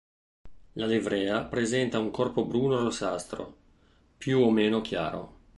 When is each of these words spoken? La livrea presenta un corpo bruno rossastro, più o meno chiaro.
La 0.81 0.87
livrea 0.87 1.43
presenta 1.43 1.99
un 1.99 2.09
corpo 2.09 2.43
bruno 2.43 2.79
rossastro, 2.79 3.55
più 4.17 4.39
o 4.39 4.49
meno 4.49 4.81
chiaro. 4.81 5.37